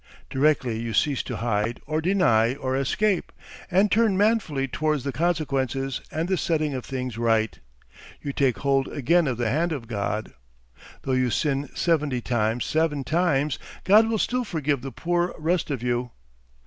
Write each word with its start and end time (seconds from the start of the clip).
Directly 0.31 0.79
you 0.79 0.95
cease 0.95 1.21
to 1.21 1.35
hide 1.37 1.79
or 1.85 2.01
deny 2.01 2.55
or 2.55 2.75
escape, 2.75 3.31
and 3.69 3.91
turn 3.91 4.17
manfully 4.17 4.67
towards 4.67 5.03
the 5.03 5.11
consequences 5.11 6.01
and 6.11 6.27
the 6.27 6.37
setting 6.37 6.73
of 6.73 6.83
things 6.83 7.19
right, 7.19 7.59
you 8.19 8.33
take 8.33 8.57
hold 8.57 8.87
again 8.87 9.27
of 9.27 9.37
the 9.37 9.51
hand 9.51 9.71
of 9.71 9.87
God. 9.87 10.33
Though 11.03 11.11
you 11.11 11.29
sin 11.29 11.69
seventy 11.75 12.19
times 12.19 12.65
seven 12.65 13.03
times, 13.03 13.59
God 13.83 14.09
will 14.09 14.17
still 14.17 14.43
forgive 14.43 14.81
the 14.81 14.91
poor 14.91 15.35
rest 15.37 15.69
of 15.69 15.83
you. 15.83 16.09